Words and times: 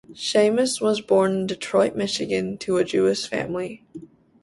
Schamus 0.15 0.81
was 0.81 0.99
born 0.99 1.31
in 1.31 1.45
Detroit, 1.45 1.95
Michigan, 1.95 2.57
to 2.57 2.77
a 2.77 2.83
Jewish 2.83 3.27
family. 3.27 3.85